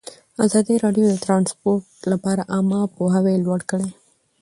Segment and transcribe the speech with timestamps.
[0.45, 3.89] ازادي راډیو د ترانسپورټ لپاره عامه پوهاوي لوړ کړی.